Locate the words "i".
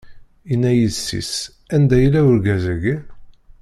0.73-0.77